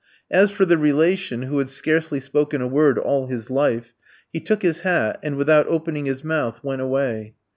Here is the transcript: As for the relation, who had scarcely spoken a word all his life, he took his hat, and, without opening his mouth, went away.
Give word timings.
As 0.31 0.49
for 0.49 0.65
the 0.65 0.79
relation, 0.79 1.43
who 1.43 1.59
had 1.59 1.69
scarcely 1.69 2.19
spoken 2.19 2.59
a 2.59 2.65
word 2.67 2.97
all 2.97 3.27
his 3.27 3.51
life, 3.51 3.93
he 4.33 4.39
took 4.39 4.63
his 4.63 4.79
hat, 4.79 5.19
and, 5.21 5.35
without 5.37 5.67
opening 5.67 6.05
his 6.05 6.23
mouth, 6.23 6.63
went 6.63 6.81
away. 6.81 7.35